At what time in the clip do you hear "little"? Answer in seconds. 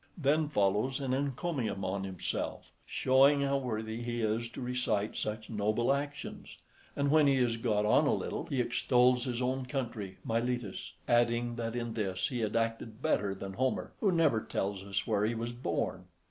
8.15-8.47